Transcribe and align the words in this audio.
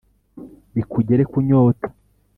bikugere 0.75 1.23
ku 1.31 1.37
nyota 1.47 1.87